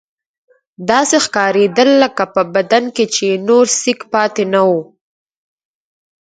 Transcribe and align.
داسې 0.89 1.15
ښکارېدل 1.25 1.89
لکه 2.03 2.23
په 2.33 2.41
بدن 2.55 2.83
کې 2.95 3.05
چې 3.13 3.23
یې 3.29 3.37
نور 3.47 3.65
سېک 3.79 3.99
پاتې 4.13 4.43
نه 4.53 4.61
وي. 4.69 4.81